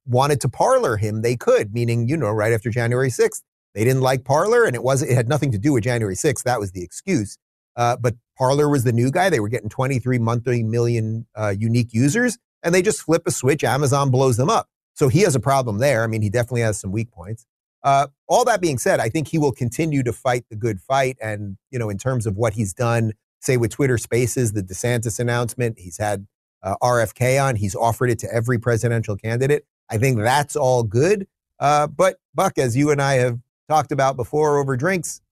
[0.05, 3.40] wanted to Parler him, they could, meaning, you know, right after January 6th,
[3.74, 6.42] they didn't like Parler, and it was it had nothing to do with January 6th.
[6.42, 7.38] That was the excuse.
[7.76, 9.30] Uh, but Parler was the new guy.
[9.30, 13.64] They were getting 23 monthly million uh, unique users, and they just flip a switch.
[13.64, 14.68] Amazon blows them up.
[14.94, 16.04] So he has a problem there.
[16.04, 17.46] I mean, he definitely has some weak points.
[17.82, 21.16] Uh, all that being said, I think he will continue to fight the good fight.
[21.20, 25.18] And, you know, in terms of what he's done, say with Twitter Spaces, the DeSantis
[25.18, 26.26] announcement, he's had
[26.62, 29.64] uh, RFK on, he's offered it to every presidential candidate.
[29.90, 31.26] I think that's all good.
[31.58, 33.40] Uh, but, Buck, as you and I have
[33.72, 35.22] talked about before over drinks,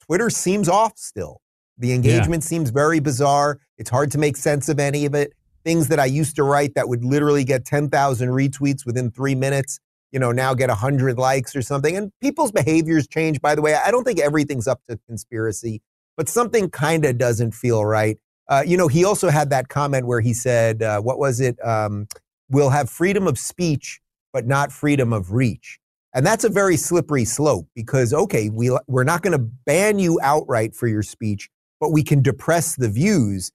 [0.00, 1.40] Twitter seems off still.
[1.78, 2.48] The engagement yeah.
[2.48, 3.60] seems very bizarre.
[3.78, 5.32] It's hard to make sense of any of it.
[5.64, 9.78] Things that I used to write that would literally get 10,000 retweets within three minutes,
[10.10, 11.96] you know, now get 100 likes or something.
[11.96, 13.74] And people's behaviors change, by the way.
[13.74, 15.80] I don't think everything's up to conspiracy,
[16.16, 18.18] but something kind of doesn't feel right.
[18.48, 21.56] Uh, you know, he also had that comment where he said, uh, what was it?
[21.64, 22.08] Um,
[22.50, 24.00] we'll have freedom of speech,
[24.32, 25.78] but not freedom of reach.
[26.14, 30.20] And that's a very slippery slope because, okay, we, we're not going to ban you
[30.22, 31.50] outright for your speech,
[31.80, 33.50] but we can depress the views.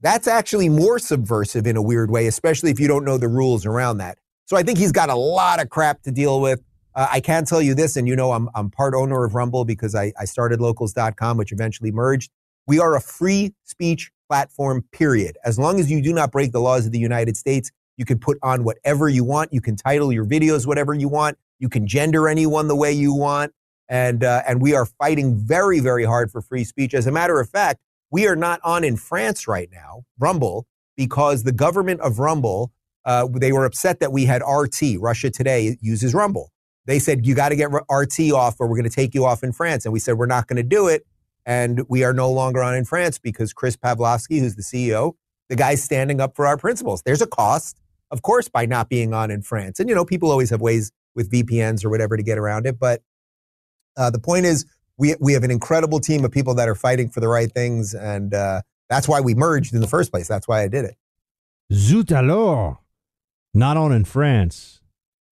[0.00, 3.66] That's actually more subversive in a weird way, especially if you don't know the rules
[3.66, 4.18] around that.
[4.46, 6.62] So I think he's got a lot of crap to deal with.
[6.94, 9.64] Uh, I can tell you this, and you know, I'm, I'm part owner of Rumble
[9.64, 12.30] because I, I started locals.com, which eventually merged.
[12.66, 15.36] We are a free speech platform, period.
[15.44, 18.18] As long as you do not break the laws of the United States, you can
[18.18, 19.52] put on whatever you want.
[19.52, 21.38] You can title your videos whatever you want.
[21.62, 23.52] You can gender anyone the way you want.
[23.88, 26.92] And, uh, and we are fighting very, very hard for free speech.
[26.92, 31.44] As a matter of fact, we are not on in France right now, Rumble, because
[31.44, 32.72] the government of Rumble,
[33.04, 34.98] uh, they were upset that we had RT.
[34.98, 36.50] Russia Today uses Rumble.
[36.86, 39.44] They said, you got to get RT off or we're going to take you off
[39.44, 39.84] in France.
[39.84, 41.06] And we said, we're not going to do it.
[41.46, 45.12] And we are no longer on in France because Chris Pavlovski, who's the CEO,
[45.48, 47.02] the guy's standing up for our principles.
[47.02, 47.78] There's a cost,
[48.10, 49.78] of course, by not being on in France.
[49.78, 52.78] And, you know, people always have ways with VPNs or whatever to get around it.
[52.78, 53.02] But
[53.96, 54.64] uh, the point is,
[54.98, 57.94] we we have an incredible team of people that are fighting for the right things,
[57.94, 60.28] and uh, that's why we merged in the first place.
[60.28, 60.96] That's why I did it.
[61.72, 62.78] Zut alors,
[63.54, 64.80] not on in France.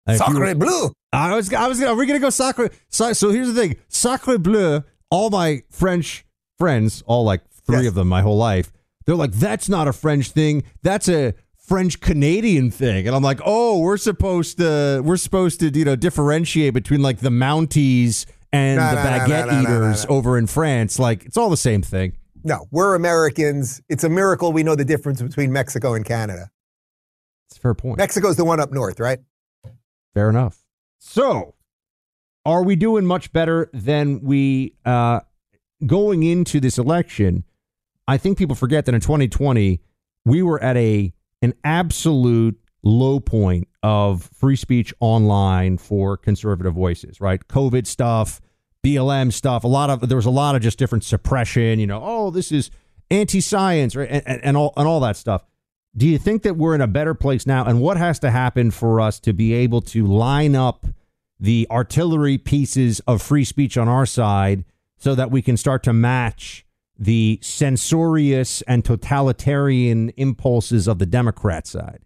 [0.08, 0.92] Sacre bleu.
[1.12, 2.70] I was I was are we gonna go sacre?
[2.88, 4.82] So, so here's the thing, sacre bleu.
[5.10, 6.24] All my French
[6.58, 7.88] friends, all like three yes.
[7.88, 8.72] of them, my whole life,
[9.06, 10.62] they're like, that's not a French thing.
[10.82, 11.34] That's a
[11.70, 13.06] French Canadian thing.
[13.06, 17.18] And I'm like, oh, we're supposed to we're supposed to, you know, differentiate between like
[17.18, 20.98] the Mounties and No, the no, baguette no, eaters over in France.
[20.98, 22.16] Like it's all the same thing.
[22.42, 23.80] No, we're Americans.
[23.88, 26.50] It's a miracle we know the difference between Mexico and Canada.
[27.48, 27.98] It's a fair point.
[27.98, 29.20] Mexico's the one up north, right?
[30.12, 30.64] Fair enough.
[30.98, 31.54] So,
[32.44, 35.20] are we doing much better than we uh,
[35.86, 37.44] going into this election?
[38.08, 39.80] I think people forget that in 2020
[40.24, 47.20] we were at a an absolute low point of free speech online for conservative voices.
[47.20, 48.40] Right, COVID stuff,
[48.84, 49.64] BLM stuff.
[49.64, 51.78] A lot of there was a lot of just different suppression.
[51.78, 52.70] You know, oh, this is
[53.10, 55.44] anti-science, right, and, and, and all and all that stuff.
[55.96, 57.64] Do you think that we're in a better place now?
[57.64, 60.86] And what has to happen for us to be able to line up
[61.40, 64.64] the artillery pieces of free speech on our side
[64.98, 66.64] so that we can start to match
[67.00, 72.00] the censorious and totalitarian impulses of the Democrat side?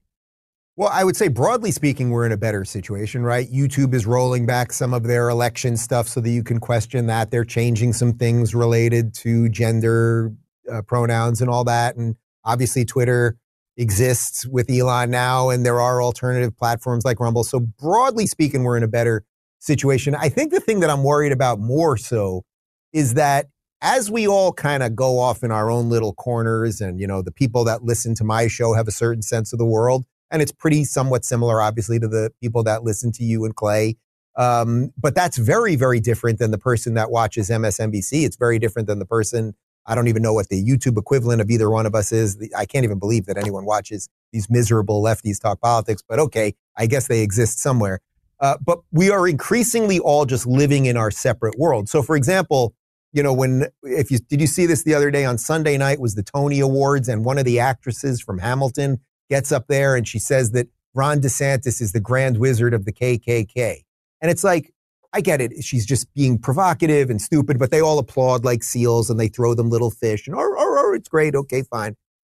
[0.76, 3.50] Well, I would say broadly speaking, we're in a better situation, right?
[3.52, 7.30] YouTube is rolling back some of their election stuff so that you can question that.
[7.30, 10.32] They're changing some things related to gender
[10.72, 11.96] uh, pronouns and all that.
[11.96, 13.36] And obviously, Twitter
[13.76, 17.44] exists with Elon now, and there are alternative platforms like Rumble.
[17.44, 19.24] So, broadly speaking, we're in a better
[19.60, 20.14] situation.
[20.14, 22.44] I think the thing that I'm worried about more so
[22.92, 23.46] is that
[23.84, 27.22] as we all kind of go off in our own little corners, and, you know,
[27.22, 30.42] the people that listen to my show have a certain sense of the world and
[30.42, 33.96] it's pretty somewhat similar, obviously, to the people that listen to you and Clay.
[34.36, 38.24] Um, but that's very, very different than the person that watches MSNBC.
[38.24, 39.54] It's very different than the person.
[39.86, 42.36] I don't even know what the YouTube equivalent of either one of us is.
[42.56, 46.02] I can't even believe that anyone watches these miserable lefties talk politics.
[46.06, 48.00] But okay, I guess they exist somewhere.
[48.40, 51.88] Uh, but we are increasingly all just living in our separate world.
[51.88, 52.74] So, for example,
[53.14, 56.00] you know, when if you did you see this the other day on Sunday night
[56.00, 58.98] was the Tony Awards, and one of the actresses from Hamilton
[59.30, 62.92] gets up there and she says that Ron DeSantis is the grand wizard of the
[62.92, 63.82] KKK.
[64.20, 64.72] And it's like,
[65.12, 65.62] I get it.
[65.62, 69.54] She's just being provocative and stupid, but they all applaud like seals and they throw
[69.54, 71.36] them little fish and, oh, oh, oh, it's great.
[71.36, 71.96] Okay, fine.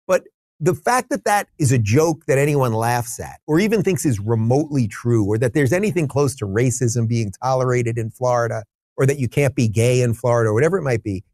[0.08, 0.24] But
[0.58, 4.18] the fact that that is a joke that anyone laughs at or even thinks is
[4.18, 8.64] remotely true or that there's anything close to racism being tolerated in Florida
[8.96, 11.24] or that you can't be gay in Florida or whatever it might be,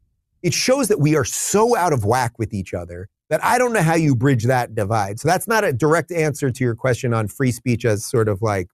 [0.41, 3.71] it shows that we are so out of whack with each other that I don't
[3.71, 5.19] know how you bridge that divide.
[5.19, 8.41] So that's not a direct answer to your question on free speech as sort of
[8.41, 8.67] like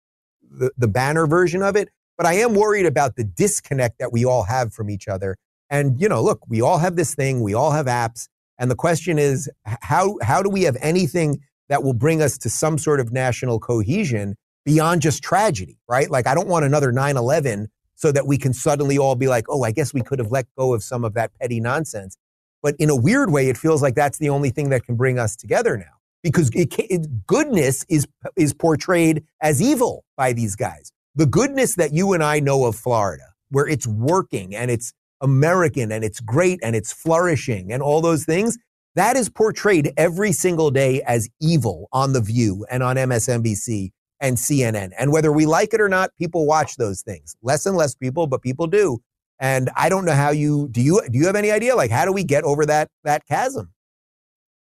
[0.49, 1.89] the, the banner version of it.
[2.17, 5.37] But I am worried about the disconnect that we all have from each other.
[5.69, 8.27] And, you know, look, we all have this thing, we all have apps.
[8.57, 12.49] And the question is, how, how do we have anything that will bring us to
[12.49, 16.09] some sort of national cohesion beyond just tragedy, right?
[16.09, 19.45] Like, I don't want another 9 11 so that we can suddenly all be like,
[19.49, 22.15] oh, I guess we could have let go of some of that petty nonsense.
[22.61, 25.19] But in a weird way, it feels like that's the only thing that can bring
[25.19, 30.91] us together now because it, it, goodness is, is portrayed as evil by these guys.
[31.15, 35.91] The goodness that you and I know of Florida, where it's working and it's American
[35.91, 38.57] and it's great and it's flourishing and all those things,
[38.95, 44.37] that is portrayed every single day as evil on The View and on MSNBC and
[44.37, 44.91] CNN.
[44.97, 47.35] And whether we like it or not, people watch those things.
[47.41, 48.99] Less and less people, but people do.
[49.39, 52.05] And I don't know how you do you do you have any idea like how
[52.05, 53.71] do we get over that that chasm?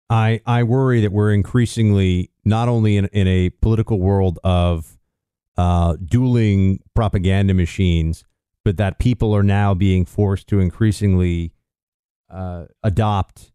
[0.08, 4.98] I I worry that we're increasingly not only in in a political world of
[5.58, 8.24] uh, dueling propaganda machines,
[8.64, 11.52] but that people are now being forced to increasingly
[12.30, 13.51] uh, adopt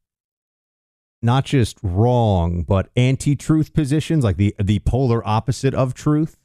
[1.22, 6.38] not just wrong but anti-truth positions, like the the polar opposite of truth,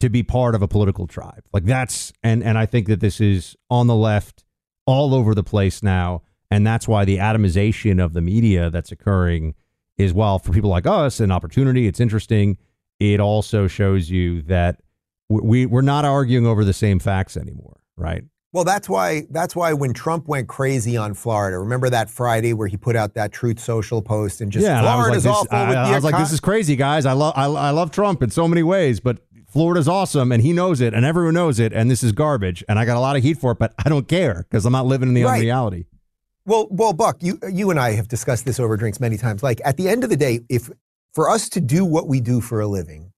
[0.00, 1.44] to be part of a political tribe.
[1.52, 4.44] Like that's and and I think that this is on the left
[4.86, 9.54] all over the place now, and that's why the atomization of the media that's occurring
[9.96, 11.86] is while for people like us an opportunity.
[11.86, 12.56] It's interesting.
[13.00, 14.80] It also shows you that
[15.28, 18.24] we we're not arguing over the same facts anymore, right?
[18.52, 22.66] Well, that's why that's why when Trump went crazy on Florida, remember that Friday where
[22.66, 25.26] he put out that Truth Social post and just yeah, and I was like, this,
[25.26, 27.04] awful I, I was like, this is crazy, guys.
[27.04, 29.18] I love I, I love Trump in so many ways, but
[29.50, 32.78] Florida's awesome, and he knows it, and everyone knows it, and this is garbage, and
[32.78, 34.86] I got a lot of heat for it, but I don't care because I'm not
[34.86, 35.36] living in the Right.
[35.36, 35.86] unreality.
[36.46, 39.42] Well, well, Buck, you you and I have discussed this over drinks many times.
[39.42, 40.70] Like at the end of the day, if
[41.12, 43.12] for us to do what we do for a living,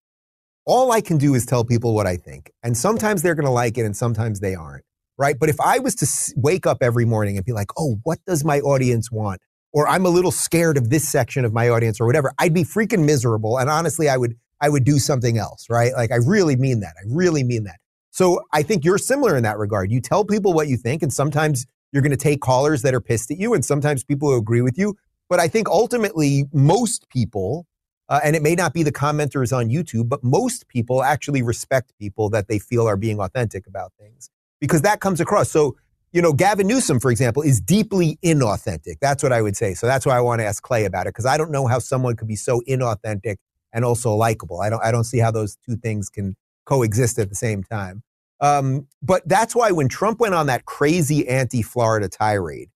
[0.67, 3.53] all I can do is tell people what I think, and sometimes they're going to
[3.53, 4.85] like it, and sometimes they aren't.
[5.21, 5.39] Right?
[5.39, 6.07] But if I was to
[6.37, 9.41] wake up every morning and be like, "Oh, what does my audience want?"
[9.73, 12.65] or I'm a little scared of this section of my audience or whatever, I'd be
[12.65, 13.59] freaking miserable.
[13.59, 15.93] And honestly, I would I would do something else, right?
[15.93, 16.95] Like I really mean that.
[16.99, 17.77] I really mean that.
[18.11, 19.91] So I think you're similar in that regard.
[19.91, 23.01] You tell people what you think, and sometimes you're going to take callers that are
[23.01, 24.97] pissed at you, and sometimes people who agree with you.
[25.29, 27.67] But I think ultimately, most people,
[28.09, 31.93] uh, and it may not be the commenters on YouTube, but most people actually respect
[31.99, 34.29] people that they feel are being authentic about things
[34.61, 35.51] because that comes across.
[35.51, 35.77] So,
[36.13, 38.97] you know, Gavin Newsom, for example, is deeply inauthentic.
[39.01, 39.75] That's what I would say.
[39.75, 41.79] So that's why I want to ask Clay about it because I don't know how
[41.79, 43.37] someone could be so inauthentic
[43.73, 44.61] and also likable.
[44.61, 46.37] I don't, I don't see how those two things can
[46.67, 48.03] coexist at the same time.
[48.41, 52.71] Um, but that's why when Trump went on that crazy anti-Florida tirade,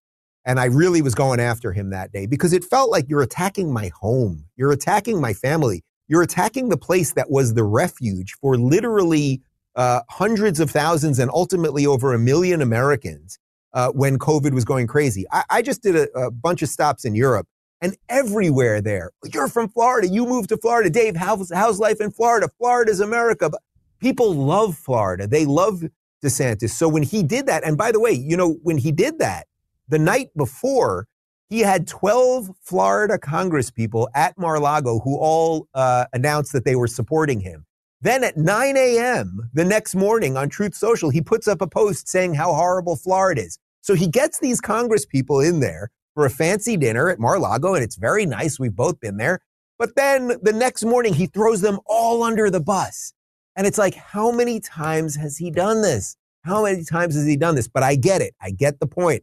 [0.44, 3.72] and I really was going after him that day because it felt like you're attacking
[3.72, 4.44] my home.
[4.56, 5.82] You're attacking my family.
[6.06, 9.40] You're attacking the place that was the refuge for literally
[9.76, 13.38] uh, hundreds of thousands and ultimately over a million Americans
[13.72, 15.24] uh, when COVID was going crazy.
[15.32, 17.48] I, I just did a, a, bunch of stops in Europe
[17.80, 20.08] and everywhere there, you're from Florida.
[20.08, 20.88] You moved to Florida.
[20.88, 22.48] Dave, how's, how's life in Florida?
[22.56, 23.50] Florida's America.
[23.50, 23.60] But
[24.00, 25.26] people love Florida.
[25.26, 25.82] They love
[26.24, 26.70] DeSantis.
[26.70, 29.48] So when he did that, and by the way, you know, when he did that,
[29.88, 31.08] the night before,
[31.50, 36.88] he had 12 Florida Congress people at Mar-a-Lago who all uh, announced that they were
[36.88, 37.66] supporting him.
[38.00, 39.50] Then at 9 a.m.
[39.54, 43.42] the next morning on Truth Social, he puts up a post saying how horrible Florida
[43.42, 43.58] is.
[43.80, 47.82] So he gets these Congress people in there for a fancy dinner at Mar-a-Lago, and
[47.82, 48.58] it's very nice.
[48.58, 49.40] We've both been there.
[49.78, 53.12] But then the next morning, he throws them all under the bus.
[53.56, 56.16] And it's like, how many times has he done this?
[56.44, 57.68] How many times has he done this?
[57.68, 58.34] But I get it.
[58.40, 59.22] I get the point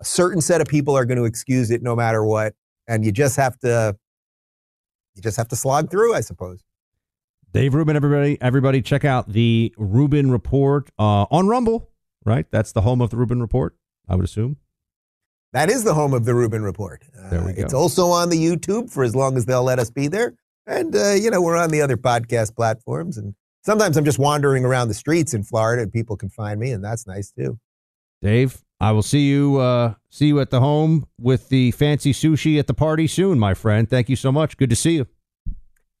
[0.00, 2.54] a certain set of people are going to excuse it no matter what,
[2.88, 3.96] and you just have to
[5.14, 6.62] you just have to slog through, I suppose.
[7.52, 11.88] Dave Rubin, everybody, everybody, check out the Rubin Report uh, on Rumble.
[12.24, 13.74] Right, that's the home of the Rubin Report.
[14.08, 14.58] I would assume.
[15.52, 17.02] That is the home of the Rubin Report.
[17.18, 17.62] Uh, there we go.
[17.62, 20.34] It's also on the YouTube for as long as they'll let us be there,
[20.66, 23.18] and uh, you know we're on the other podcast platforms.
[23.18, 23.34] And
[23.64, 26.84] sometimes I'm just wandering around the streets in Florida, and people can find me, and
[26.84, 27.58] that's nice too.
[28.22, 32.60] Dave, I will see you uh, see you at the home with the fancy sushi
[32.60, 33.90] at the party soon, my friend.
[33.90, 34.56] Thank you so much.
[34.56, 35.08] Good to see you.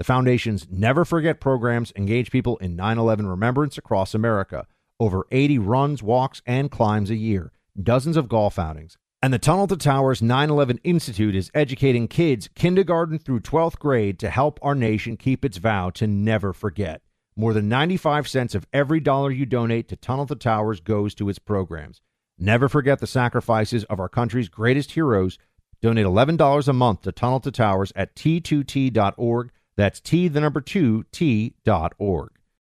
[0.00, 4.66] The Foundation's Never Forget programs engage people in 9 11 remembrance across America.
[4.98, 8.96] Over 80 runs, walks, and climbs a year, dozens of golf outings.
[9.20, 14.18] And the Tunnel to Towers 9 11 Institute is educating kids kindergarten through 12th grade
[14.20, 17.02] to help our nation keep its vow to never forget.
[17.36, 21.28] More than 95 cents of every dollar you donate to Tunnel to Towers goes to
[21.28, 22.00] its programs.
[22.38, 25.36] Never forget the sacrifices of our country's greatest heroes.
[25.82, 29.50] Donate $11 a month to Tunnel to Towers at t2t.org.
[29.80, 32.30] That's T, the number two, T.org.